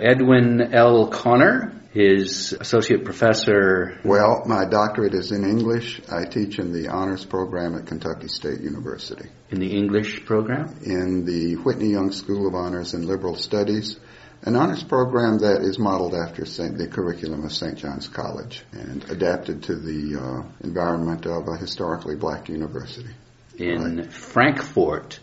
[0.00, 1.08] Edwin L.
[1.08, 4.00] Conner is associate professor.
[4.04, 6.00] Well, my doctorate is in English.
[6.10, 9.28] I teach in the honors program at Kentucky State University.
[9.50, 10.74] In the English program?
[10.84, 13.98] In the Whitney Young School of Honors and Liberal Studies,
[14.42, 17.76] an honors program that is modeled after Saint, the curriculum of St.
[17.76, 23.10] John's College and adapted to the uh, environment of a historically black university.
[23.58, 24.10] In right.
[24.10, 25.20] Frankfort,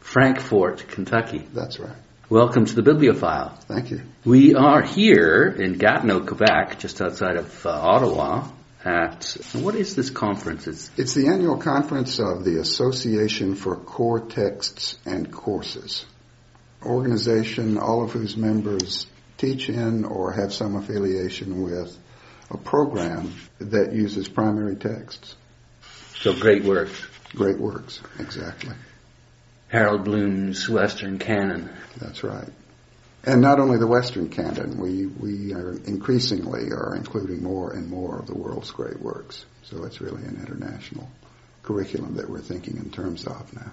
[0.00, 1.48] Frankfort, Kentucky.
[1.54, 1.96] That's right.
[2.34, 3.56] Welcome to the Bibliofile.
[3.68, 4.02] Thank you.
[4.24, 8.48] We are here in Gatineau, Quebec, just outside of uh, Ottawa.
[8.84, 10.66] At what is this conference?
[10.66, 16.06] It's, it's the annual conference of the Association for Core Texts and Courses,
[16.84, 19.06] organization all of whose members
[19.38, 21.96] teach in or have some affiliation with
[22.50, 25.36] a program that uses primary texts.
[26.16, 27.00] So great works.
[27.36, 28.74] Great works, exactly.
[29.68, 31.70] Harold Bloom's Western Canon.
[31.98, 32.48] That's right.
[33.26, 38.18] And not only the Western canon, we, we are increasingly are including more and more
[38.18, 39.46] of the world's great works.
[39.62, 41.08] So it's really an international
[41.62, 43.72] curriculum that we're thinking in terms of now.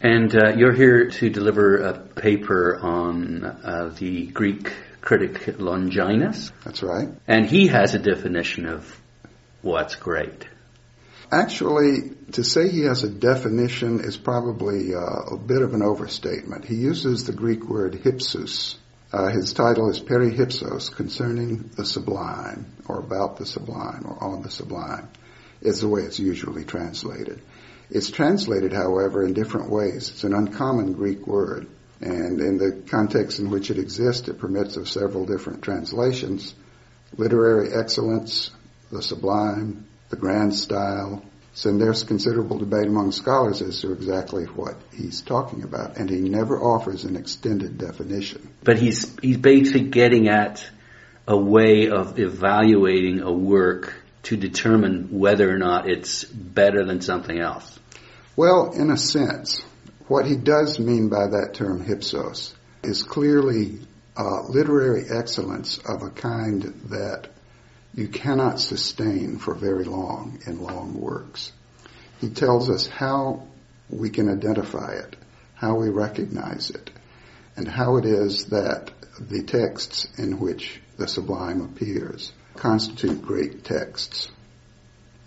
[0.00, 6.50] And uh, you're here to deliver a paper on uh, the Greek critic Longinus.
[6.64, 7.08] That's right.
[7.28, 9.00] And he has a definition of
[9.62, 10.46] what's great.
[11.32, 16.64] Actually, to say he has a definition is probably uh, a bit of an overstatement.
[16.64, 18.76] He uses the Greek word hypsos.
[19.12, 24.50] Uh, his title is Perihypsos, concerning the sublime, or about the sublime, or on the
[24.50, 25.08] sublime,
[25.60, 27.40] is the way it's usually translated.
[27.90, 30.10] It's translated, however, in different ways.
[30.10, 31.68] It's an uncommon Greek word,
[32.00, 36.54] and in the context in which it exists, it permits of several different translations.
[37.16, 38.50] Literary excellence,
[38.90, 41.24] the sublime, the grand style.
[41.52, 46.20] So there's considerable debate among scholars as to exactly what he's talking about, and he
[46.20, 48.48] never offers an extended definition.
[48.62, 50.64] But he's he's basically getting at
[51.26, 53.94] a way of evaluating a work
[54.24, 57.78] to determine whether or not it's better than something else.
[58.36, 59.60] Well, in a sense,
[60.08, 62.52] what he does mean by that term hypsos
[62.82, 63.78] is clearly
[64.16, 67.28] uh, literary excellence of a kind that
[67.94, 71.52] you cannot sustain for very long in long works.
[72.20, 73.46] He tells us how
[73.88, 75.16] we can identify it,
[75.54, 76.90] how we recognize it,
[77.56, 84.30] and how it is that the texts in which the sublime appears constitute great texts,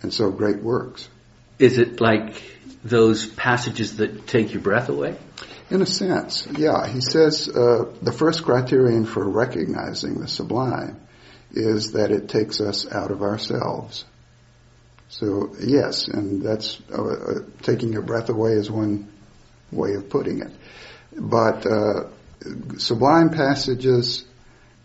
[0.02, 1.08] and so great works.
[1.58, 2.42] Is it like
[2.84, 5.16] those passages that take your breath away?
[5.70, 6.86] In a sense, yeah.
[6.86, 11.00] He says uh, the first criterion for recognizing the sublime
[11.54, 14.04] is that it takes us out of ourselves.
[15.08, 19.12] So yes, and that's uh, uh, taking your breath away is one
[19.70, 20.50] way of putting it.
[21.16, 22.08] But uh,
[22.78, 24.24] sublime passages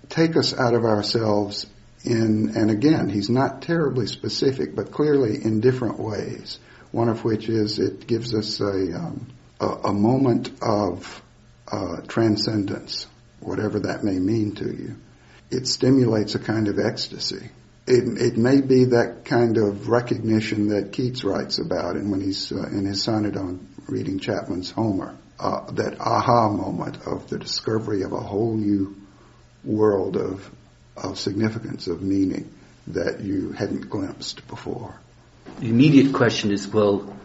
[0.10, 1.66] take us out of ourselves
[2.04, 6.60] in, and again, he's not terribly specific, but clearly in different ways.
[6.92, 9.28] One of which is it gives us a, um,
[9.60, 11.22] a, a, moment of
[11.72, 13.06] uh, transcendence,
[13.42, 14.96] whatever that may mean to you
[15.52, 17.50] it stimulates a kind of ecstasy.
[17.88, 22.52] It, it may be that kind of recognition that Keats writes about, and when he's
[22.52, 28.04] uh, in his sonnet on reading Chapman's Homer, uh, that aha moment of the discovery
[28.04, 28.96] of a whole new
[29.64, 30.50] world of
[30.96, 32.52] of significance of meaning
[32.88, 35.00] that you hadn't glimpsed before.
[35.60, 37.16] The immediate question is, well,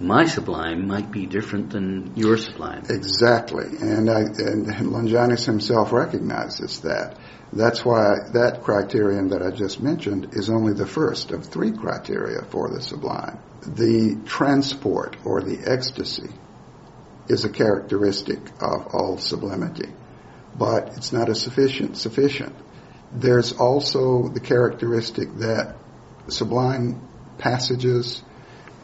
[0.00, 2.84] my sublime might be different than your sublime.
[2.88, 7.18] Exactly, and I, and Longinus himself recognizes that.
[7.52, 12.42] That's why that criterion that I just mentioned is only the first of three criteria
[12.42, 13.38] for the sublime.
[13.66, 16.30] The transport or the ecstasy
[17.28, 19.92] is a characteristic of all sublimity,
[20.56, 22.56] but it's not a sufficient sufficient.
[23.12, 25.76] There's also the characteristic that
[26.28, 27.06] sublime
[27.38, 28.22] passages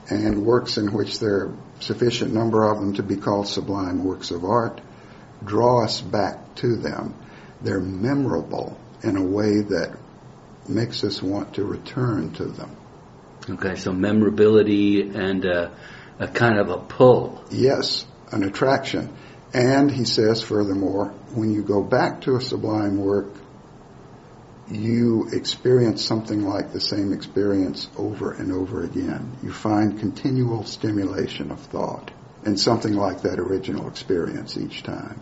[0.08, 4.30] and works in which there are sufficient number of them to be called sublime works
[4.30, 4.80] of art
[5.44, 7.14] draw us back to them.
[7.62, 9.96] They're memorable in a way that
[10.68, 12.76] makes us want to return to them.
[13.48, 15.72] Okay, so memorability and a,
[16.18, 17.44] a kind of a pull.
[17.50, 19.14] Yes, an attraction.
[19.54, 23.28] And he says, furthermore, when you go back to a sublime work,
[24.68, 29.36] you experience something like the same experience over and over again.
[29.42, 32.10] You find continual stimulation of thought
[32.44, 35.20] and something like that original experience each time.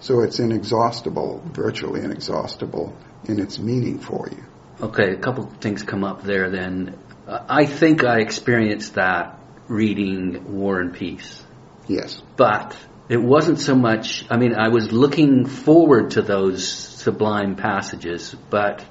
[0.00, 4.44] So it's inexhaustible, virtually inexhaustible in its meaning for you.
[4.80, 6.96] Okay, a couple of things come up there then.
[7.26, 11.42] I think I experienced that reading War and Peace.
[11.88, 12.22] Yes.
[12.36, 12.76] But
[13.08, 18.84] it wasn't so much, I mean, I was looking forward to those sublime passages, but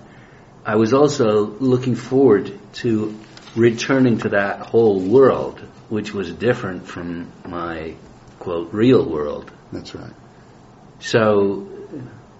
[0.65, 3.17] I was also looking forward to
[3.55, 5.59] returning to that whole world,
[5.89, 7.95] which was different from my,
[8.39, 9.51] quote, real world.
[9.71, 10.13] That's right.
[10.99, 11.67] So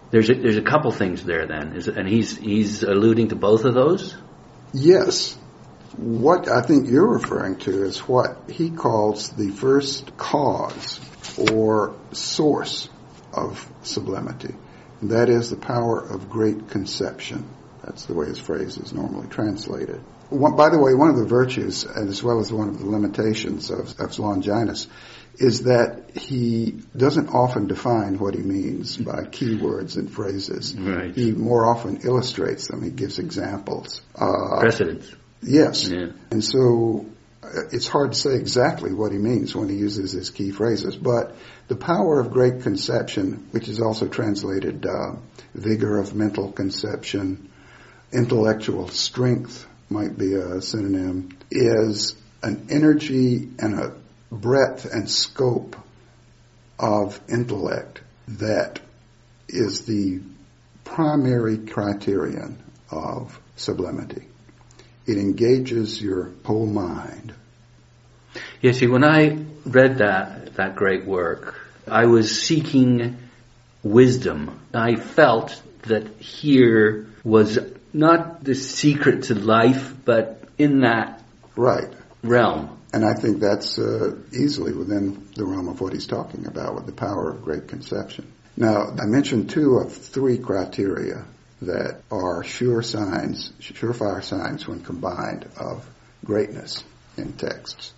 [0.10, 3.66] there's a, there's a couple things there then, Is and he's he's alluding to both
[3.66, 4.16] of those.
[4.74, 5.38] Yes.
[5.96, 11.00] What I think you're referring to is what he calls the first cause
[11.38, 12.90] or source
[13.34, 14.56] of sublimity.
[15.02, 17.48] And that is the power of great conception.
[17.84, 20.02] That's the way his phrase is normally translated.
[20.30, 23.70] One, by the way, one of the virtues, as well as one of the limitations
[23.70, 24.88] of, of Longinus,
[25.36, 30.76] is that he doesn't often define what he means by keywords and phrases.
[30.76, 31.16] Right.
[31.16, 32.82] He more often illustrates them.
[32.82, 34.02] He gives examples.
[34.16, 35.16] Uh, Precedents.
[35.42, 35.88] Yes.
[35.88, 36.08] Yeah.
[36.32, 37.06] And so
[37.44, 41.36] it's hard to say exactly what he means when he uses his key phrases, but
[41.68, 45.14] the power of great conception, which is also translated uh,
[45.54, 47.50] vigor of mental conception,
[48.12, 53.94] intellectual strength might be a synonym, is an energy and a
[54.32, 55.76] breadth and scope
[56.80, 58.80] of intellect that
[59.48, 60.22] is the
[60.84, 62.62] primary criterion
[62.92, 64.28] of sublimity.
[65.08, 67.34] It engages your whole mind.
[68.62, 71.56] Yeah, see, when I read that, that great work,
[71.88, 73.18] I was seeking
[73.84, 74.60] wisdom.
[74.74, 77.58] I felt that here was
[77.94, 81.24] not the secret to life, but in that
[81.56, 81.90] right
[82.22, 82.78] realm.
[82.94, 86.86] And I think that's uh, easily within the realm of what he's talking about with
[86.86, 88.32] the power of great conception.
[88.56, 91.26] Now, I mentioned two of three criteria
[91.62, 95.88] that are sure signs, surefire signs when combined of
[96.24, 96.84] greatness
[97.18, 97.94] in texts.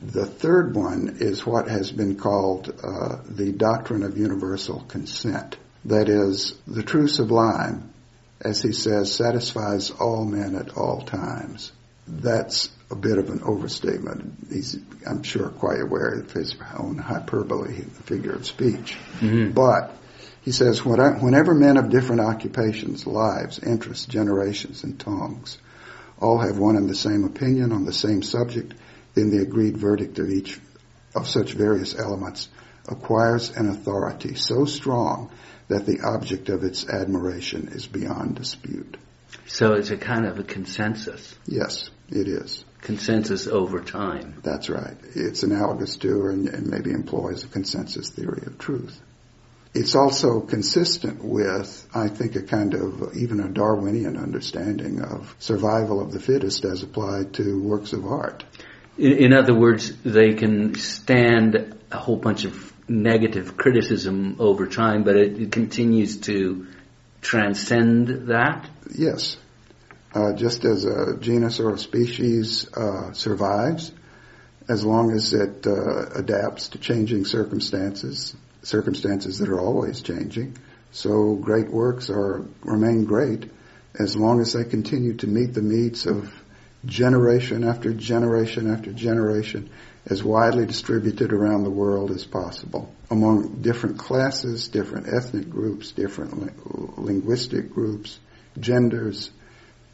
[0.00, 5.56] The third one is what has been called uh, the doctrine of universal consent.
[5.84, 7.92] That is, the true sublime,
[8.40, 11.72] as he says, satisfies all men at all times.
[12.06, 14.48] That's a bit of an overstatement.
[14.50, 14.76] He's,
[15.06, 18.98] I'm sure, quite aware of his own hyperbole, the figure of speech.
[19.20, 19.52] Mm-hmm.
[19.52, 19.96] But
[20.44, 25.56] he says, whenever men of different occupations, lives, interests, generations, and tongues
[26.20, 28.74] all have one and the same opinion on the same subject,
[29.14, 30.60] then the agreed verdict of each
[31.14, 32.48] of such various elements
[32.88, 35.30] acquires an authority so strong
[35.68, 38.98] that the object of its admiration is beyond dispute.
[39.46, 41.34] So it's a kind of a consensus.
[41.46, 42.64] Yes, it is.
[42.82, 44.40] Consensus over time.
[44.42, 44.96] That's right.
[45.14, 49.00] It's analogous to and, and maybe employs a consensus theory of truth.
[49.74, 56.00] It's also consistent with, I think, a kind of even a Darwinian understanding of survival
[56.00, 58.44] of the fittest as applied to works of art.
[58.96, 65.02] In, in other words, they can stand a whole bunch of negative criticism over time,
[65.02, 66.68] but it, it continues to
[67.20, 68.68] transcend that?
[68.94, 69.36] Yes.
[70.14, 73.90] Uh, just as a genus or a species uh, survives,
[74.68, 80.56] as long as it uh, adapts to changing circumstances, circumstances that are always changing.
[80.92, 83.50] So great works are remain great
[83.98, 86.32] as long as they continue to meet the needs of
[86.84, 89.70] generation after generation after generation
[90.06, 96.42] as widely distributed around the world as possible among different classes, different ethnic groups, different
[96.42, 98.18] li- linguistic groups,
[98.58, 99.30] genders.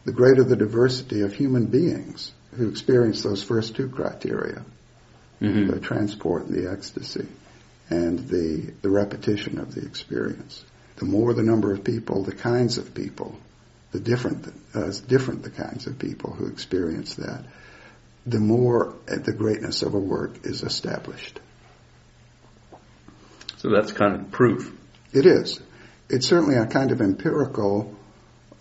[0.04, 4.64] The greater the diversity of human beings who experience those first two criteria,
[5.40, 5.70] mm-hmm.
[5.70, 7.26] the transport and the ecstasy,
[7.90, 10.64] and the, the repetition of the experience.
[10.96, 13.38] The more the number of people, the kinds of people,
[13.92, 17.44] the different, uh, different the kinds of people who experience that,
[18.26, 21.40] the more the greatness of a work is established.
[23.56, 24.72] So that's kind of proof.
[25.12, 25.60] It is.
[26.08, 27.94] It's certainly a kind of empirical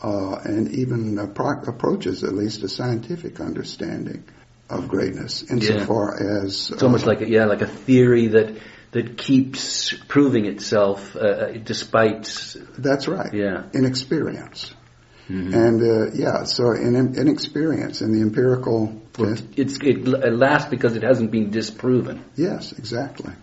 [0.01, 4.24] uh, and even approaches at least a scientific understanding
[4.69, 6.43] of greatness insofar yeah.
[6.43, 8.55] as it's uh, almost like a, yeah like a theory that
[8.91, 13.34] that keeps proving itself uh, uh despite that's right.
[13.34, 13.63] Yeah.
[13.74, 14.74] In experience
[15.29, 15.53] mm-hmm.
[15.53, 20.96] and uh, yeah so in, in experience in the empirical well, it's it lasts because
[20.96, 22.24] it hasn't been disproven.
[22.36, 23.34] Yes exactly.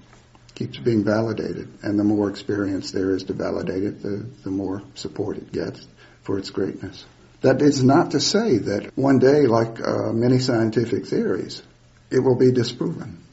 [0.55, 1.69] Keeps being validated.
[1.83, 5.87] And the more experience there is to validate it the, the more support it gets
[6.23, 7.05] for its greatness.
[7.43, 11.63] That is not to say that one day like uh, many scientific theories
[12.11, 13.26] it will be disproven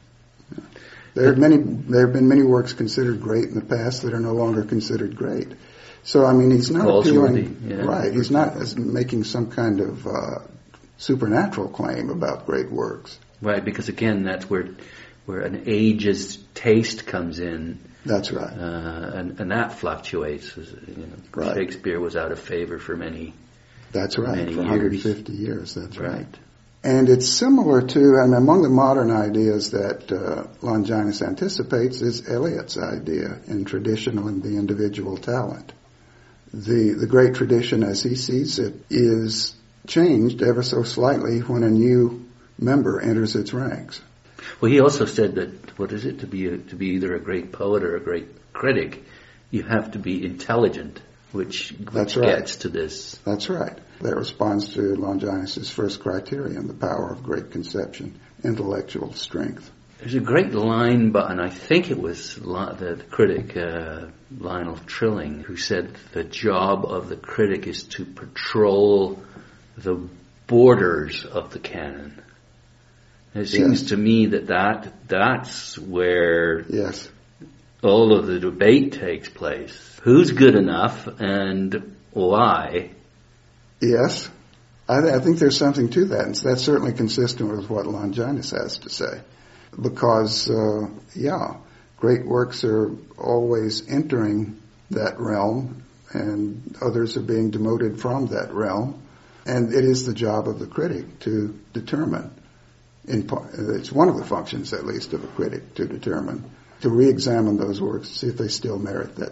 [1.13, 4.20] there have many, there have been many works considered great in the past that are
[4.20, 5.48] no longer considered great.
[6.03, 7.75] So I mean, he's not appealing, yeah.
[7.84, 8.12] right?
[8.12, 10.39] He's not making some kind of uh,
[10.98, 13.17] supernatural claim about great works.
[13.41, 14.70] Right, because again, that's where
[15.25, 17.79] where an age's taste comes in.
[18.05, 18.51] That's right.
[18.51, 20.58] Uh, and, and that fluctuates.
[20.58, 20.65] You
[20.98, 21.55] know, right.
[21.55, 23.34] Shakespeare was out of favor for many.
[23.93, 24.36] That's right.
[24.36, 25.05] Many for years.
[25.05, 25.75] 150 years.
[25.75, 26.12] That's right.
[26.12, 26.38] Right.
[26.84, 32.78] And it's similar to, and among the modern ideas that uh, Longinus anticipates is Eliot's
[32.78, 35.72] idea in traditional and the individual talent.
[36.54, 39.56] The, the great tradition as he sees it is
[39.88, 42.25] changed ever so slightly when a new
[42.60, 44.02] member enters its ranks.
[44.60, 47.20] Well, he also said that what is it to be a, to be either a
[47.20, 49.04] great poet or a great critic,
[49.52, 51.00] you have to be intelligent,
[51.34, 52.38] which, which That's right.
[52.40, 53.16] gets to this.
[53.25, 53.78] That's right.
[54.02, 59.70] That responds to Longinus' first criterion, the power of great conception, intellectual strength.
[60.00, 65.40] There's a great line, but and I think it was the critic uh, Lionel Trilling
[65.42, 69.24] who said the job of the critic is to patrol
[69.78, 70.10] the
[70.48, 72.22] borders of the canon.
[73.34, 73.90] It seems Yes.
[73.90, 77.10] to me that, that that's where Yes.
[77.84, 80.00] All of the debate takes place.
[80.04, 82.92] Who's good enough and why?
[83.82, 84.30] Yes.
[84.88, 88.80] I, I think there's something to that, and that's certainly consistent with what Longinus has
[88.80, 89.22] to say.
[89.80, 91.56] Because, uh, yeah,
[91.98, 94.62] great works are always entering
[94.92, 99.02] that realm, and others are being demoted from that realm.
[99.46, 102.32] And it is the job of the critic to determine.
[103.06, 103.30] In
[103.78, 106.50] it's one of the functions, at least, of a critic to determine,
[106.84, 109.32] to re-examine those works, see if they still merit that,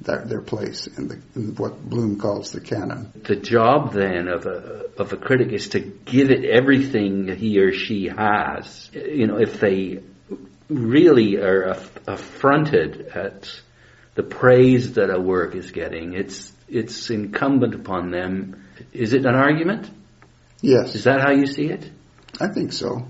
[0.00, 3.12] that their place in, the, in what Bloom calls the canon.
[3.14, 7.72] The job then of a of a critic is to give it everything he or
[7.72, 8.90] she has.
[8.94, 10.02] You know, if they
[10.70, 13.50] really are aff- affronted at
[14.14, 18.64] the praise that a work is getting, it's it's incumbent upon them.
[18.94, 19.90] Is it an argument?
[20.62, 20.94] Yes.
[20.94, 21.90] Is that how you see it?
[22.40, 23.06] I think so.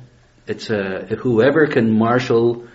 [0.49, 2.67] It's uh, whoever can marshal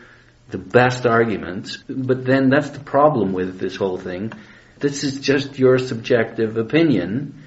[0.51, 1.77] the best arguments.
[1.87, 4.33] But then that's the problem with this whole thing.
[4.79, 7.43] This is just your subjective opinion,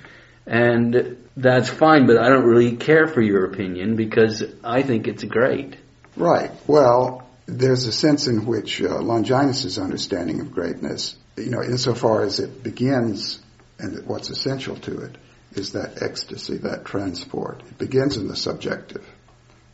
[0.47, 2.07] and that's fine.
[2.07, 5.77] But I don't really care for your opinion because I think it's great.
[6.17, 6.51] Right.
[6.67, 12.39] Well, there's a sense in which uh, Longinus' understanding of greatness, you know, insofar as
[12.39, 13.41] it begins
[13.79, 15.17] and what's essential to it
[15.55, 17.61] is that ecstasy, that transport.
[17.61, 19.07] It begins in the subjective,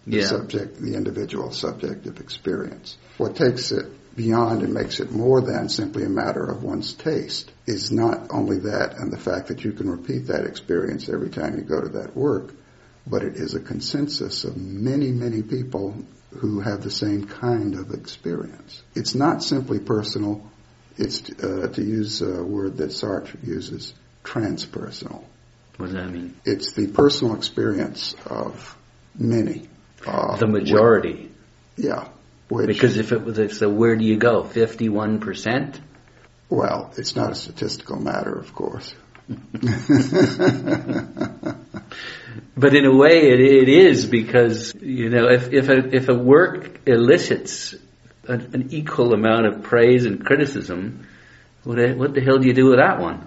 [0.06, 0.26] the Yeah.
[0.26, 2.96] subject, the individual subjective experience.
[3.18, 7.50] What takes it beyond and makes it more than simply a matter of one's taste
[7.66, 11.56] is not only that and the fact that you can repeat that experience every time
[11.56, 12.52] you go to that work,
[13.06, 15.94] but it is a consensus of many, many people
[16.38, 18.82] who have the same kind of experience.
[18.94, 20.42] It's not simply personal.
[20.96, 25.24] It's, uh, to use a word that Sartre uses, transpersonal.
[25.76, 26.34] What does that mean?
[26.44, 28.76] It's the personal experience of
[29.18, 29.68] many.
[30.06, 31.30] Uh, The majority.
[31.76, 32.08] yeah.
[32.48, 34.42] Which, Because if it was, if so where do you go?
[34.42, 35.78] Fifty-one percent.
[36.48, 38.92] well, it's not a statistical matter, of course.
[42.56, 46.14] But in a way, it, it is because you know if if a if a
[46.14, 47.74] work elicits
[48.28, 51.06] an, an equal amount of praise and criticism,
[51.64, 53.26] what what the hell do you do with that one?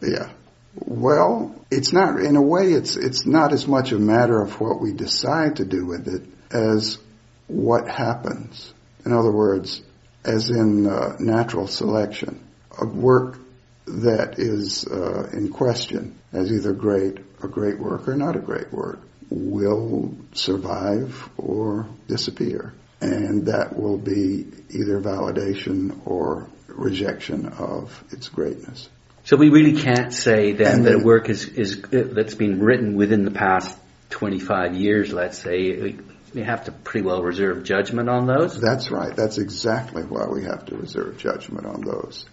[0.00, 0.30] Yeah.
[0.74, 4.80] Well, it's not, in a way, it's, it's not as much a matter of what
[4.80, 6.98] we decide to do with it as
[7.46, 8.72] what happens.
[9.04, 9.82] In other words,
[10.24, 12.40] as in uh, natural selection,
[12.80, 13.38] a work
[13.86, 18.72] that is uh, in question as either great, a great work or not a great
[18.72, 22.72] work will survive or disappear.
[23.00, 28.88] And that will be either validation or rejection of its greatness.
[29.24, 33.24] So we really can't say then that a work is is that's been written within
[33.24, 33.76] the past
[34.10, 35.12] twenty five years.
[35.12, 35.98] Let's say we,
[36.34, 38.60] we have to pretty well reserve judgment on those.
[38.60, 39.14] That's right.
[39.14, 42.26] That's exactly why we have to reserve judgment on those.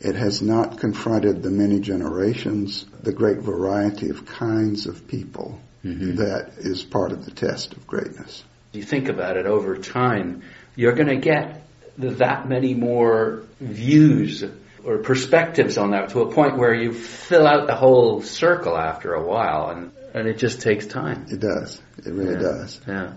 [0.00, 6.16] It has not confronted the many generations, the great variety of kinds of people mm-hmm.
[6.16, 8.42] that is part of the test of greatness.
[8.72, 10.42] you think about it over time,
[10.74, 11.62] you're going to get
[11.98, 14.42] that many more views
[14.84, 19.14] or perspectives on that to a point where you fill out the whole circle after
[19.14, 21.26] a while, and, and it just takes time.
[21.30, 21.80] It does.
[21.98, 22.40] It really Yeah.
[22.40, 22.80] does.
[22.86, 23.12] Yeah.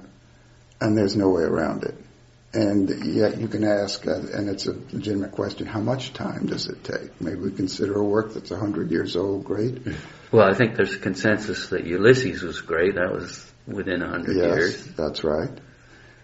[0.82, 1.96] And there's no way around it.
[2.54, 6.68] And yet you can ask, uh, and it's a legitimate question, how much time does
[6.68, 7.20] it take?
[7.20, 9.80] Maybe we consider a work that's 100 years old great.
[10.32, 12.96] Well, I think there's a consensus that Ulysses was great.
[12.96, 14.84] That was within a hundred Yes, years.
[14.96, 15.50] that's right.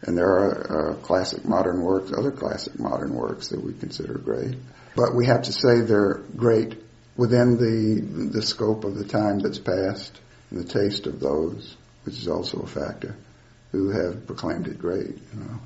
[0.03, 4.55] And there are uh, classic modern works, other classic modern works that we consider great.
[4.95, 6.77] But we have to say they're great
[7.15, 10.19] within the the scope of the time that's passed
[10.50, 13.15] and the taste of those, which is also a factor.
[13.71, 15.07] who have proclaimed it great.
[15.33, 15.60] You know.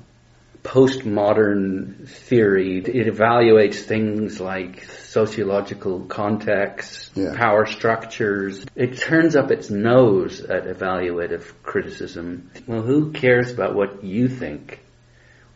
[0.62, 7.34] Postmodern theory, it evaluates things like sociological context, Yeah.
[7.36, 8.64] power structures.
[8.74, 12.50] It turns up its nose at evaluative criticism.
[12.66, 14.80] Well, who cares about what you think?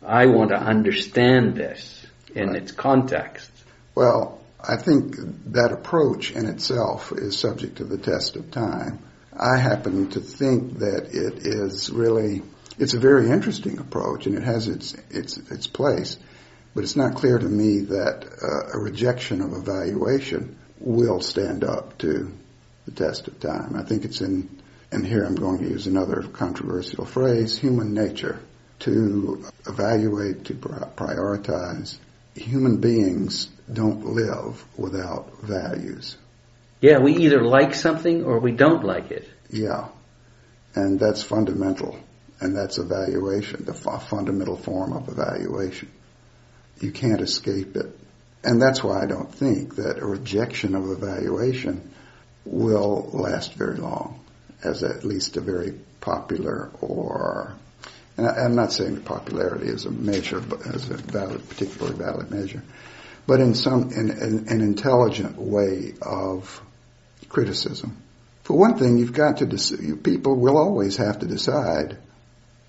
[0.05, 2.63] I want to understand this in Right.
[2.63, 3.50] its context.
[3.95, 5.15] Well, I think
[5.53, 8.99] that approach in itself is subject to the test of time.
[9.33, 12.43] I happen to think that it is really,
[12.77, 16.17] it's a very interesting approach and it has its, its, its place,
[16.75, 21.97] but it's not clear to me that uh, a rejection of evaluation will stand up
[21.99, 22.31] to
[22.85, 23.75] the test of time.
[23.75, 28.39] I think it's in, and here I'm going to use another controversial phrase, human nature,
[28.79, 31.97] to evaluate, to prioritize.
[32.35, 36.17] Human beings don't live without values.
[36.81, 39.29] Yeah, we either like something or we don't like it.
[39.49, 39.89] Yeah.
[40.73, 41.99] And that's fundamental.
[42.39, 45.89] And that's evaluation, the fu- fundamental form of evaluation.
[46.79, 47.97] You can't escape it.
[48.43, 51.91] And that's why I don't think that a rejection of evaluation
[52.43, 54.19] will last very long
[54.63, 57.53] as at least a very popular or,
[58.17, 62.63] and I'm not saying popularity is a measure, but as a valid, particularly valid measure,
[63.31, 66.61] but in some, in, in an intelligent way of
[67.29, 67.95] criticism.
[68.43, 71.97] For one thing, you've got to, people will always have to decide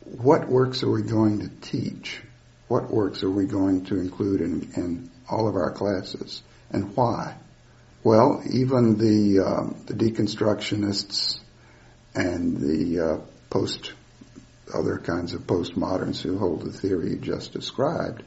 [0.05, 2.23] what works are we going to teach?
[2.69, 7.35] What works are we going to include in, in all of our classes and why?
[8.05, 11.41] Well, even the, um, the deconstructionists
[12.15, 13.19] and the uh,
[13.51, 13.95] post,
[14.73, 18.23] other kinds of postmoderns who hold the theory you just described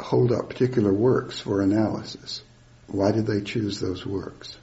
[0.00, 2.42] hold up particular works for analysis.
[2.86, 4.56] Why did they choose those works?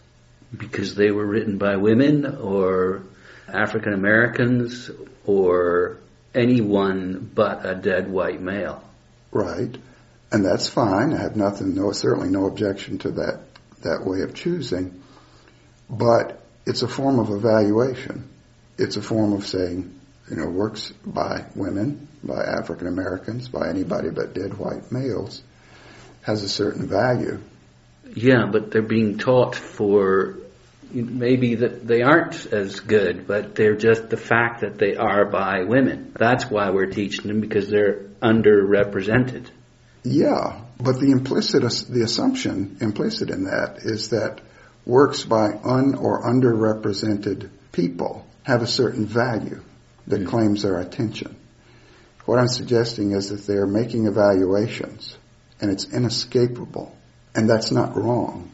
[0.58, 3.04] because they were written by women or
[3.48, 4.89] African Americans
[5.25, 5.98] or
[6.34, 8.84] anyone but a dead white male.
[9.32, 9.75] Right.
[10.32, 11.13] And that's fine.
[11.13, 13.42] I have nothing, no, certainly no objection to that,
[13.82, 15.01] that way of choosing.
[15.89, 18.27] But it's a form of evaluation.
[18.77, 24.09] It's a form of saying, you know, works by women, by African Americans, by anybody
[24.09, 25.42] but dead white males
[26.24, 27.40] has a certain value.
[28.14, 30.38] Yeah, but they're being taught for
[30.92, 35.64] maybe that they aren't as good, but they're just the fact that they are by
[35.64, 36.14] women.
[36.18, 39.48] That's why we're teaching them because they're underrepresented.
[40.03, 44.42] Yeah, but the implicit, the assumption implicit in that is that
[44.85, 49.61] works by un or underrepresented people have a certain value
[50.07, 50.27] that hmm.
[50.27, 51.34] claims our attention.
[52.25, 55.16] What I'm suggesting is that they're making evaluations
[55.61, 56.96] and it's inescapable
[57.35, 58.51] and that's not wrong,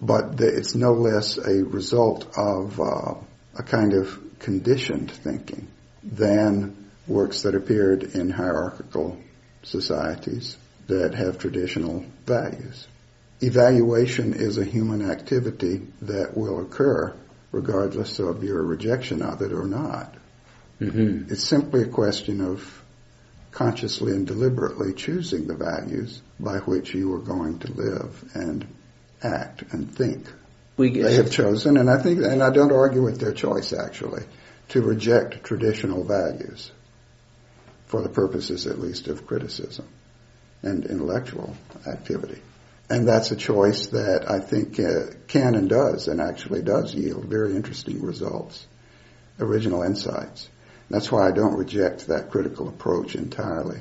[0.00, 3.14] but it's no less a result of uh,
[3.56, 5.68] a kind of conditioned thinking
[6.02, 9.18] than works that appeared in hierarchical
[9.62, 10.56] societies
[10.88, 12.86] that have traditional values.
[13.40, 17.14] Evaluation is a human activity that will occur
[17.52, 20.14] regardless of your rejection of it or not.
[20.78, 22.83] hmm It's simply a question of
[23.54, 28.66] consciously and deliberately choosing the values by which you are going to live and
[29.22, 30.26] act and think.
[31.04, 34.24] They have chosen, and I think, and I don't argue with their choice actually,
[34.70, 36.72] to reject traditional values
[37.86, 39.86] for the purposes at least of criticism
[40.62, 42.42] and intellectual activity.
[42.90, 47.24] And that's a choice that I think uh, can and does, and actually does yield
[47.26, 48.66] very interesting results,
[49.38, 50.48] original insights.
[50.90, 53.80] That's why I don't reject that critical approach entirely.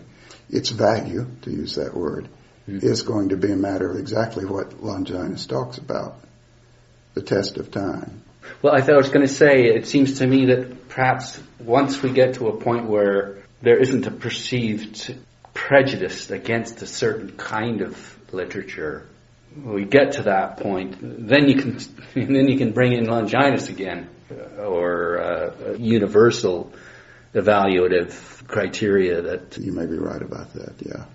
[0.49, 2.27] Its value, to use that word,
[2.67, 6.15] is going to be a matter of exactly what Longinus talks about,
[7.13, 8.21] the test of time.
[8.61, 12.01] Well, I thought I was going to say, it seems to me that perhaps once
[12.01, 15.15] we get to a point where there isn't a perceived
[15.53, 19.07] prejudice against a certain kind of literature,
[19.55, 21.79] we get to that point, then you can,
[22.15, 24.09] then you can bring in Longinus again,
[24.57, 26.73] or uh, a universal
[27.33, 31.05] evaluative criteria that You may be right about that, yeah.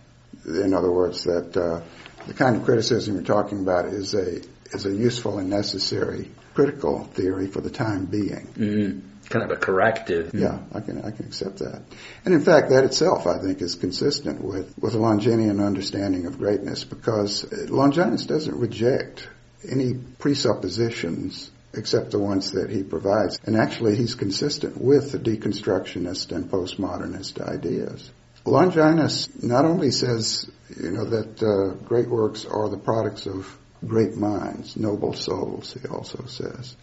[0.64, 1.80] In other words, that uh,
[2.26, 4.40] the kind of criticism you're talking about is a
[4.72, 8.46] is a useful and necessary critical theory for the time being.
[8.56, 10.32] mm, kind of a corrective.
[10.34, 11.82] Yeah, I can I can accept that.
[12.24, 16.38] And in fact, that itself, I think, is consistent with with a Longinian understanding of
[16.38, 19.28] greatness because Longinus doesn't reject
[19.68, 23.38] any presuppositions except the ones that he provides.
[23.44, 28.10] And actually, he's consistent with the deconstructionist and postmodernist ideas.
[28.44, 34.16] Longinus not only says, you know, that uh, great works are the products of great
[34.16, 36.76] minds, noble souls, he also says.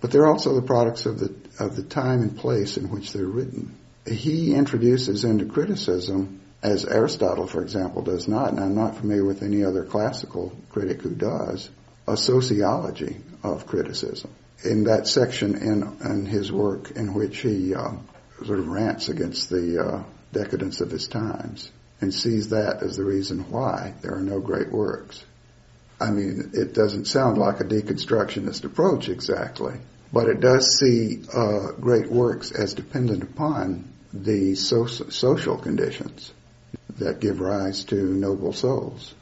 [0.00, 3.24] But they're also the products of the, of the time and place in which they're
[3.24, 3.76] written.
[4.06, 9.42] he introduces into criticism, as Aristotle, for example, does not, and I'm not familiar with
[9.42, 11.70] any other classical critic who does,
[12.08, 13.16] a sociology
[13.54, 14.30] of criticism.
[14.64, 18.06] In that section in, in his work in which he um,
[18.44, 23.04] sort of rants against the uh, decadence of his times and sees that as the
[23.04, 25.24] reason why there are no great works.
[26.00, 29.74] I mean, it doesn't sound like a deconstructionist approach exactly,
[30.12, 36.32] but it does see uh, great works as dependent upon the so- social conditions
[36.98, 39.14] that give rise to noble souls.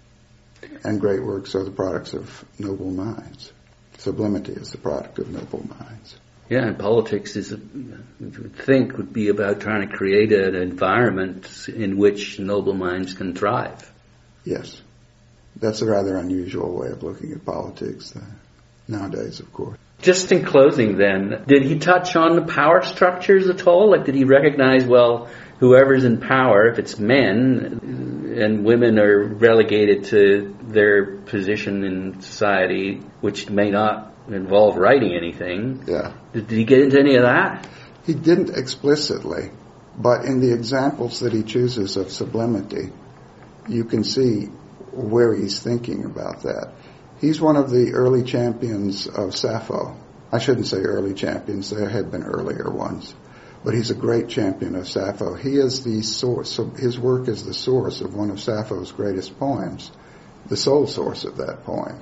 [0.83, 3.53] And great works are the products of noble minds.
[3.99, 6.17] Sublimity is the product of noble minds.
[6.49, 11.69] Yeah, and politics is, you would think, would be about trying to create an environment
[11.69, 13.91] in which noble minds can thrive.
[14.45, 14.83] Yes.
[15.57, 18.21] That's a rather unusual way of looking at politics uh,
[18.89, 19.79] nowadays, of course.
[20.03, 23.91] Just in closing then, did he touch on the power structures at all?
[23.91, 25.31] Like, did he recognize, well,
[25.61, 27.81] whoever's in power, if it's men,
[28.35, 35.85] and women are relegated to their position in society, which may not involve writing anything.
[35.87, 36.15] Yeah.
[36.33, 37.67] Did, did he get into any of that?
[38.07, 39.51] He didn't explicitly,
[39.97, 42.93] but in the examples that he chooses of sublimity,
[43.69, 44.47] you can see
[44.93, 46.73] where he's thinking about that.
[47.21, 49.97] He's one of the early champions of Sappho.
[50.31, 53.15] I shouldn't say early champions, there had been earlier ones.
[53.65, 55.35] But he's a great champion of Sappho.
[55.35, 59.39] He is the source, so his work is the source of one of Sappho's greatest
[59.39, 59.91] poems,
[60.47, 61.99] the sole source of that poem.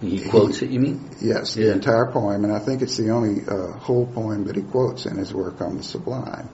[0.00, 1.10] He quotes it, you mean?
[1.20, 1.66] Yes, Yeah.
[1.66, 5.06] the entire poem, and I think it's the only uh, whole poem that he quotes
[5.06, 6.48] in his work on the Sublime.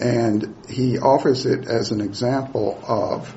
[0.00, 3.34] And he offers it as an example of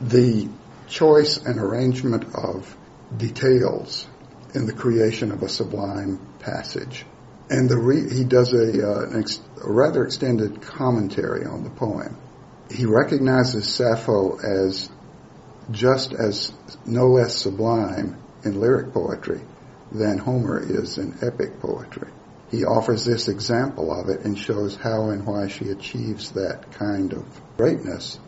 [0.00, 0.48] the
[0.88, 2.76] choice and arrangement of
[3.16, 4.06] details
[4.54, 7.04] in the creation of a sublime passage.
[7.50, 12.16] And re- he does a, uh, ex- a rather extended commentary on the poem.
[12.70, 14.88] He recognizes Sappho as
[15.70, 16.52] just as
[16.86, 19.40] no less sublime in lyric poetry
[19.92, 22.08] than Homer is in epic poetry.
[22.50, 27.12] He offers this example of it and shows how and why she achieves that kind
[27.12, 27.24] of
[27.56, 28.18] greatness.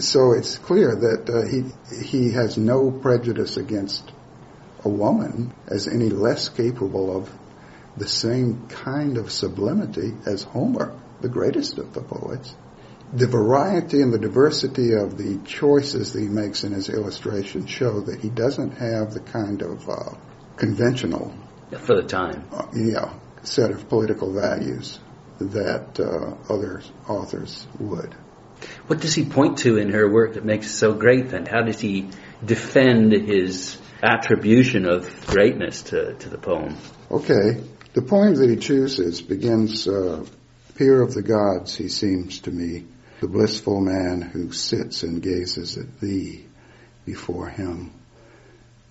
[0.00, 4.12] So it's clear that uh, he he has no prejudice against
[4.84, 7.30] a woman as any less capable of
[7.96, 12.54] the same kind of sublimity as Homer, the greatest of the poets.
[13.12, 18.00] The variety and the diversity of the choices that he makes in his illustrations show
[18.00, 20.14] that he doesn't have the kind of uh,
[20.56, 21.32] conventional,
[21.78, 22.44] For the time.
[22.52, 24.98] uh, yeah, set of political values
[25.38, 28.14] that uh, other authors would.
[28.86, 31.46] What does he point to in her work that makes it so great then?
[31.46, 32.08] How does he
[32.44, 36.76] defend his attribution of greatness to, to the poem?
[37.10, 37.62] Okay,
[37.94, 40.24] the poem that he chooses begins, uh,
[40.76, 42.84] Peer of the gods, he seems to me,
[43.20, 46.44] the blissful man who sits and gazes at thee
[47.06, 47.92] before him.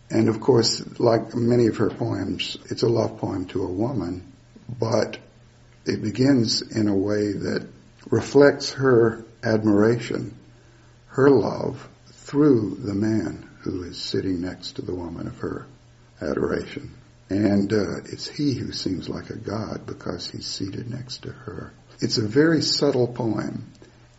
[0.10, 4.32] And of course, like many of her poems, it's a love poem to a woman,
[4.80, 5.18] but
[5.86, 7.68] it begins in a way that
[8.10, 10.34] reflects her admiration,
[11.08, 15.68] her love through the man who is sitting next to the woman of her
[16.22, 16.92] adoration.
[17.34, 21.74] And uh, it's he who seems like a god because he's seated next to her.
[22.00, 23.72] It's a very subtle poem,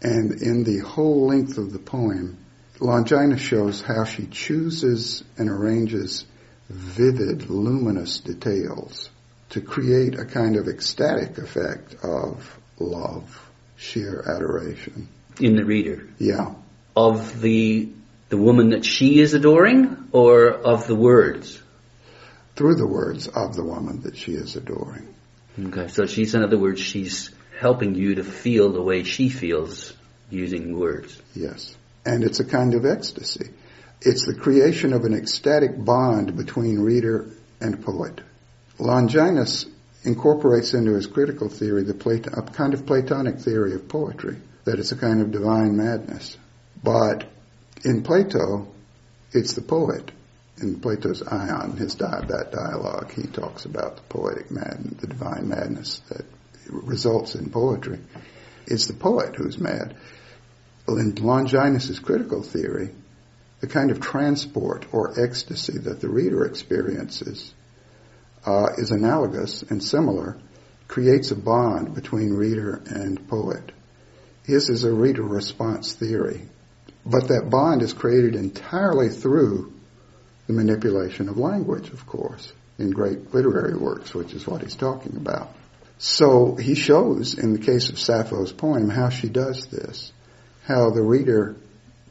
[0.02, 2.38] and in the whole length of the poem,
[2.80, 6.26] Longinus shows how she chooses and arranges
[6.68, 9.10] vivid, luminous details
[9.50, 15.06] to create a kind of ecstatic effect of love, sheer adoration.
[15.40, 16.08] In the reader.
[16.18, 16.54] Yeah.
[16.96, 17.90] Of the,
[18.28, 21.62] the woman that she is adoring or of the words?
[22.56, 25.12] Through the words of the woman that she is adoring.
[25.58, 29.92] Okay, so she's, in other words, she's helping you to feel the way she feels
[30.30, 31.20] using words.
[31.34, 31.76] Yes.
[32.04, 33.50] And it's a kind of ecstasy.
[34.00, 37.26] It's the creation of an ecstatic bond between reader
[37.60, 38.20] and poet.
[38.78, 39.66] Longinus
[40.02, 44.78] incorporates into his critical theory the Plato, a kind of Platonic theory of poetry, that
[44.78, 46.36] it's a kind of divine madness.
[46.82, 47.24] But
[47.84, 48.68] in Plato,
[49.32, 50.10] it's the poet.
[50.60, 56.00] In Plato's Ion, his that dialogue, he talks about the poetic madness, the divine madness
[56.10, 56.24] that
[56.68, 57.98] results in poetry.
[58.66, 59.96] It's the poet who's mad.
[60.86, 62.90] In Longinus' critical theory,
[63.60, 67.52] the kind of transport or ecstasy that the reader experiences
[68.46, 70.36] uh, is analogous and similar,
[70.86, 73.72] creates a bond between reader and poet.
[74.44, 76.42] His is a reader response theory,
[77.04, 79.73] but that bond is created entirely through
[80.46, 85.16] the manipulation of language, of course, in great literary works, which is what he's talking
[85.16, 85.54] about.
[85.98, 90.12] So he shows in the case of Sappho's poem how she does this,
[90.64, 91.56] how the reader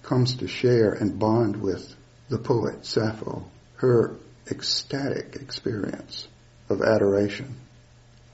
[0.04, 1.96] comes to share and bond with
[2.30, 4.16] the poet Sappho, her
[4.50, 6.28] ecstatic experience
[6.70, 7.56] of adoration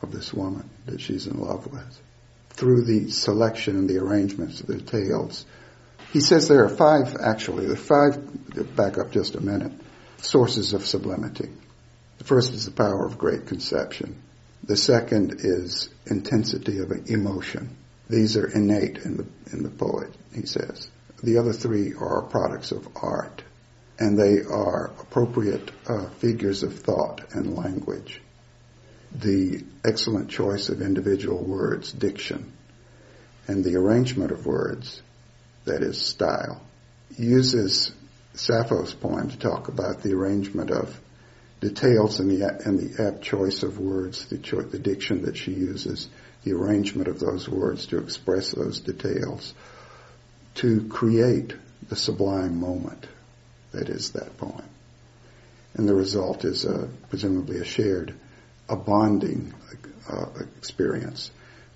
[0.01, 2.01] of this woman that she's in love with
[2.51, 5.45] through the selection and the arrangements of the tales.
[6.11, 9.71] He says there are five, actually, there are five, back up just a minute,
[10.23, 11.49] sources of sublimity.
[12.17, 14.21] The first is the power of great conception.
[14.63, 17.75] The second is intensity of emotion.
[18.09, 20.89] These are innate in the, in the poet, he says.
[21.23, 23.43] The other three are products of art,
[23.99, 28.21] and they are appropriate uh, figures of thought and language.
[29.11, 32.51] The excellent choice of individual words, diction,
[33.47, 35.01] and the arrangement of words,
[35.65, 36.61] that is style,
[37.17, 37.91] uses
[38.33, 40.99] Sappho's poem to talk about the arrangement of
[41.59, 45.51] details and the, and the apt choice of words, the, cho- the diction that she
[45.51, 46.07] uses,
[46.43, 49.53] the arrangement of those words to express those details,
[50.55, 51.53] to create
[51.89, 53.07] the sublime moment
[53.71, 54.63] that is that poem.
[55.73, 58.13] And the result is a, presumably a shared,
[58.67, 59.53] a bonding
[60.09, 61.31] uh, experience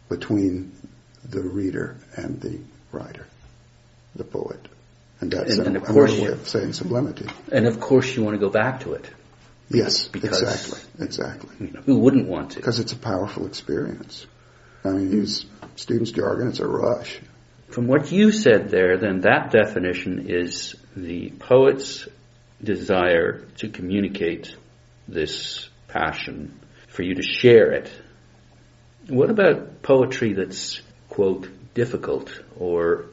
[0.09, 0.71] between
[1.29, 2.59] the reader and the
[2.91, 3.27] writer,
[4.15, 4.67] the poet.
[5.23, 7.27] And uh, that's And- and of course another way you- of saying sublimity.
[7.51, 9.09] And of course, you want to go back to it.
[9.69, 11.49] Yes, Because- exactly, exactly.
[11.67, 12.55] You know, who wouldn't want to?
[12.57, 14.25] Because it's a powerful experience.
[14.83, 15.45] I mean, use
[15.77, 17.19] students' jargon, it's a rush.
[17.69, 22.07] From what you said there, then that definition is the poet's
[22.61, 24.55] desire to communicate
[25.07, 26.59] this passion,
[26.89, 27.89] for you to share it.
[29.07, 33.05] What about poetry that's, quote, difficult or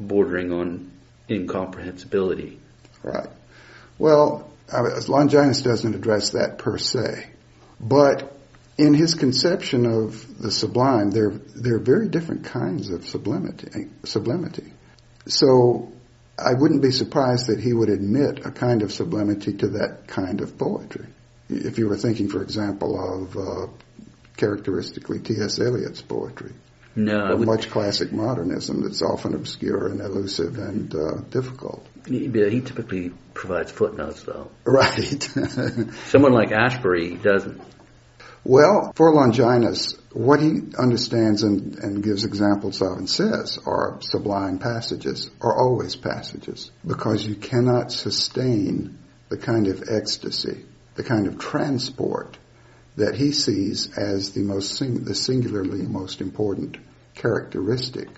[0.00, 0.90] bordering on
[1.28, 2.58] incomprehensibility?
[3.02, 3.28] Right.
[3.98, 7.26] Well, Longinus doesn't address that per se,
[7.80, 8.34] but
[8.76, 13.88] in his conception of the sublime, there there are very different kinds of sublimity.
[14.04, 14.72] Sublimity.
[15.26, 15.92] So
[16.38, 20.40] I wouldn't be surprised that he would admit a kind of sublimity to that kind
[20.40, 21.06] of poetry.
[21.48, 23.66] If you were thinking, for example, of uh,
[24.36, 25.60] characteristically T.S.
[25.60, 26.52] Eliot's poetry,
[26.96, 31.84] No, much classic modernism that's often obscure and elusive and uh, difficult.
[32.06, 34.50] he he typically provides footnotes, though.
[34.64, 35.22] Right.
[36.06, 37.60] Someone like Ashbery doesn't.
[38.44, 44.60] well, for Longinus, what he understands and, and gives examples of and says are sublime
[44.60, 48.98] passages, are always passages, because you cannot sustain
[49.30, 52.38] the kind of ecstasy, the kind of transport
[52.96, 56.76] that he sees as the most sing- the singularly most important
[57.14, 58.08] characteristic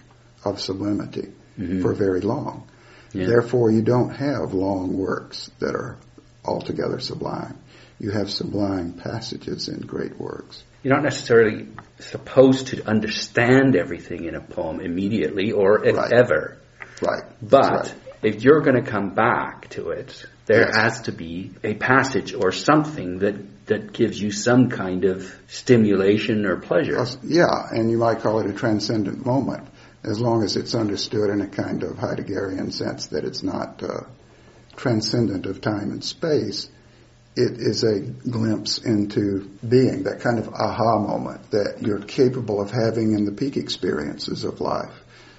[0.44, 1.82] of sublimity mm-hmm.
[1.82, 2.68] for very long.
[3.12, 3.26] Yeah.
[3.26, 5.96] Therefore, you don't have long works that are
[6.44, 7.58] altogether sublime.
[7.98, 10.62] You have sublime passages in great works.
[10.82, 16.12] You're not necessarily supposed to understand everything in a poem immediately or Right.
[16.12, 16.58] ever.
[17.00, 17.24] Right.
[17.42, 17.94] But right.
[18.26, 20.76] If you're going to come back to it, there Yes.
[20.76, 26.44] has to be a passage or something that, that gives you some kind of stimulation
[26.44, 27.04] or pleasure.
[27.22, 29.68] Yeah, and you might call it a transcendent moment,
[30.04, 34.02] as long as it's understood in a kind of Heideggerian sense that it's not uh,
[34.76, 36.68] transcendent of time and space.
[37.36, 42.70] It is a glimpse into being, that kind of aha moment that you're capable of
[42.70, 44.94] having in the peak experiences of life.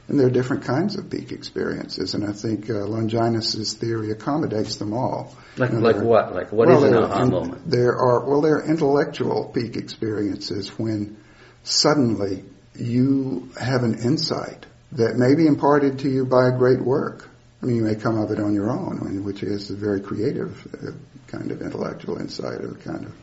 [0.08, 4.78] And there are different kinds of peak experiences, and I think uh, Longinus's theory accommodates
[4.78, 5.36] them all.
[5.58, 6.34] Like, And like what?
[6.34, 7.70] Like what well, is an aha moment?
[7.70, 11.18] There are well, there are intellectual peak experiences when
[11.64, 17.30] suddenly you have an insight that may be imparted to you by a great work.
[17.62, 19.76] I mean, you may come of it on your own, I mean, which is a
[19.76, 20.92] very creative uh,
[21.28, 23.14] kind of intellectual insight, or kind of.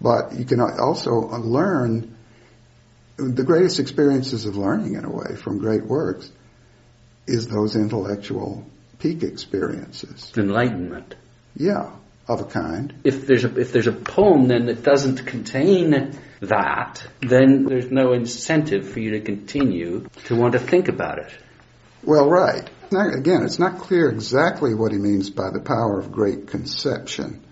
[0.00, 2.16] But you can also learn
[3.16, 6.30] the greatest experiences of learning, in a way, from great works,
[7.26, 8.66] is those intellectual
[8.98, 10.32] peak experiences.
[10.36, 11.14] Enlightenment.
[11.56, 11.90] Yeah,
[12.28, 12.94] of a kind.
[13.04, 18.12] If there's a, if there's a poem then that doesn't contain that, then there's no
[18.12, 21.32] incentive for you to continue to want to think about it.
[22.04, 22.68] Well, right.
[22.90, 27.42] Now, again, it's not clear exactly what he means by the power of great conception,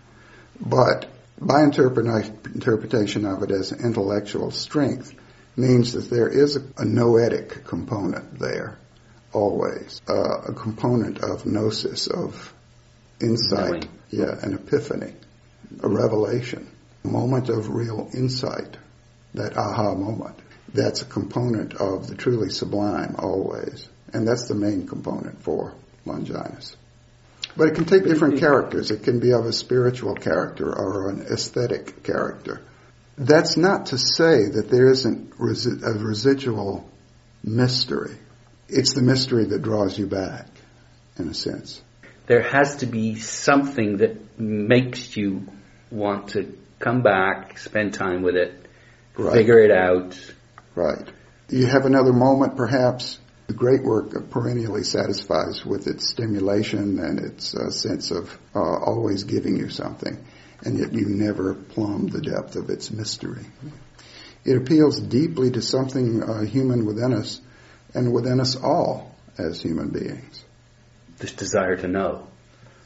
[0.60, 1.06] but
[1.40, 5.14] interpreta- interpretation of it as intellectual strength
[5.60, 8.78] means that there is a, a noetic component there,
[9.32, 12.52] always, uh, a component of gnosis, of
[13.20, 15.14] insight, yeah, an epiphany,
[15.82, 16.68] a revelation,
[17.04, 18.76] a moment of real insight,
[19.34, 20.38] that aha moment.
[20.72, 23.88] That's a component of the truly sublime always.
[24.12, 26.76] And that's the main component for Longinus.
[27.56, 28.90] But it can take different characters.
[28.90, 32.60] It can be of a spiritual character or an aesthetic character.
[33.20, 36.88] That's not to say that there isn't resi- a residual
[37.44, 38.16] mystery.
[38.66, 40.46] It's the mystery that draws you back,
[41.18, 41.82] in a sense.
[42.26, 45.46] There has to be something that makes you
[45.90, 48.54] want to come back, spend time with it,
[49.18, 49.34] Right.
[49.34, 50.18] figure it out.
[50.74, 51.06] Right.
[51.50, 53.18] You have another moment, perhaps.
[53.48, 59.24] The great work perennially satisfies with its stimulation and its uh, sense of uh, always
[59.24, 60.16] giving you something,
[60.64, 63.44] and yet you never plumb the depth of its mystery.
[64.44, 67.40] It appeals deeply to something uh, human within us
[67.94, 70.44] and within us all as human beings.
[71.18, 72.26] This desire to know,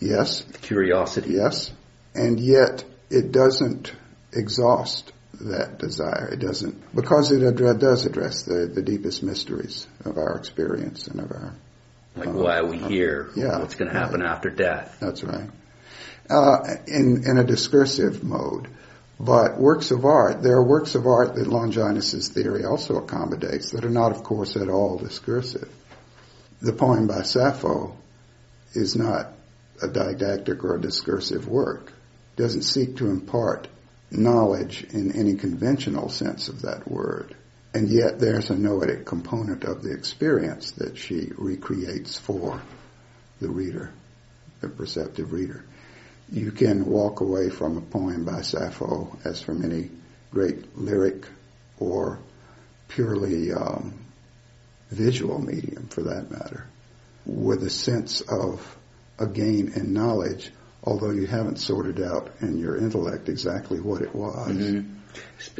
[0.01, 1.35] Yes, curiosity.
[1.35, 1.73] yes,
[2.15, 3.93] and yet it doesn't
[4.33, 6.29] exhaust that desire.
[6.33, 7.41] It doesn't, because it
[7.79, 11.55] does address the, the deepest mysteries of our experience and of our,
[12.17, 13.31] Like, Uh, why are we here?
[13.37, 14.97] yeah, What's going to happen after death?
[15.01, 15.49] that's right.
[16.31, 18.67] Uh, in, in a discursive mode.
[19.21, 23.85] But works of art, there are works of art that Longinus's theory also accommodates that
[23.85, 25.69] are not, of course, at all discursive.
[26.63, 27.95] The poem by Sappho
[28.73, 29.35] is not
[29.83, 31.93] a didactic or a discursive work.
[32.37, 33.69] It doesn't seek to impart
[34.11, 37.37] knowledge in any conventional sense of that word.
[37.75, 42.63] And yet there's a noetic component of the experience that she recreates for
[43.41, 43.91] the reader,
[44.61, 45.65] the perceptive reader.
[46.35, 49.89] You can walk away from a poem by Sappho as from any
[50.33, 51.27] great lyric
[51.79, 52.19] or
[52.89, 53.95] purely um,
[54.91, 56.67] visual medium for that matter,
[57.25, 58.77] with a sense of
[59.17, 60.51] a gain in knowledge,
[60.83, 64.49] although you haven't sorted out in your intellect exactly what it was.
[64.49, 64.85] And you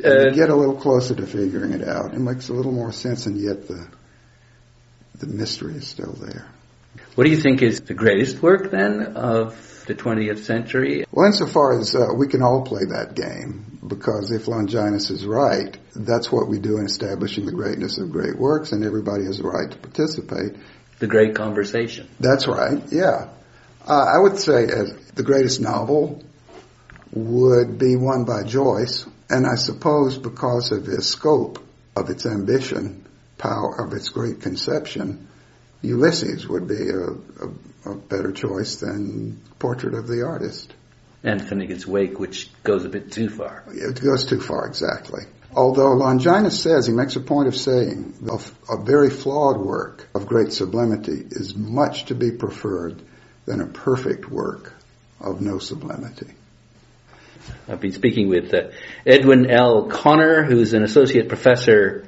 [0.05, 2.13] Uh, get a little closer to figuring it out.
[2.15, 3.87] It makes a little more sense, and yet the
[5.21, 6.47] the mystery is still there.
[7.15, 9.55] what do you think is the greatest work then of
[9.87, 11.05] the 20th century?
[11.11, 15.77] Well, insofar as uh, we can all play that game, because if Longinus is right,
[15.95, 19.45] that's what we do in establishing the greatness of great works, and everybody has a
[19.45, 20.57] right to participate.
[20.99, 22.09] The Great Conversation.
[22.21, 23.29] That's right, yeah.
[23.87, 26.23] Uh, I would say as the greatest novel
[27.13, 31.63] would be one by Joyce, and I suppose because of its scope,
[31.97, 33.07] of its ambition,
[33.39, 35.29] power, of its great conception,
[35.85, 37.11] Ulysses would be a,
[37.47, 40.73] a, a better choice than Portrait of the Artist.
[41.23, 43.65] And Finnegan's Wake, which goes a bit too far.
[43.69, 45.23] It goes too far, exactly.
[45.55, 50.27] Although Longinus says, he makes a point of saying, a, a very flawed work of
[50.27, 53.01] great sublimity is much to be preferred
[53.47, 54.73] than a perfect work
[55.21, 56.35] of no sublimity.
[57.69, 58.71] I've been speaking with uh,
[59.07, 59.87] Edwin L.
[59.87, 62.07] Conner, who's an associate professor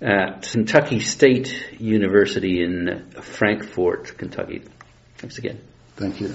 [0.00, 4.62] at Kentucky State University in Frankfort, Kentucky.
[5.18, 5.60] Thanks again.
[5.96, 6.34] Thank you.